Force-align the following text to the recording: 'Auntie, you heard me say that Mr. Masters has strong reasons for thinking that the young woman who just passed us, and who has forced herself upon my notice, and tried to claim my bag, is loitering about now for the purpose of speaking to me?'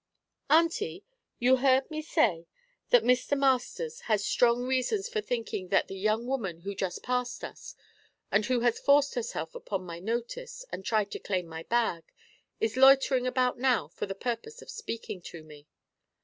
'Auntie, 0.49 1.03
you 1.37 1.57
heard 1.57 1.91
me 1.91 2.01
say 2.01 2.47
that 2.89 3.03
Mr. 3.03 3.37
Masters 3.37 3.99
has 4.09 4.25
strong 4.25 4.63
reasons 4.63 5.07
for 5.07 5.21
thinking 5.21 5.67
that 5.67 5.87
the 5.89 5.95
young 5.95 6.25
woman 6.25 6.61
who 6.61 6.73
just 6.73 7.03
passed 7.03 7.43
us, 7.43 7.75
and 8.31 8.45
who 8.47 8.61
has 8.61 8.79
forced 8.79 9.13
herself 9.13 9.53
upon 9.53 9.83
my 9.83 9.99
notice, 9.99 10.65
and 10.71 10.83
tried 10.83 11.11
to 11.11 11.19
claim 11.19 11.45
my 11.45 11.61
bag, 11.61 12.03
is 12.59 12.77
loitering 12.77 13.27
about 13.27 13.59
now 13.59 13.89
for 13.89 14.07
the 14.07 14.15
purpose 14.15 14.59
of 14.63 14.71
speaking 14.71 15.21
to 15.21 15.43
me?' 15.43 15.67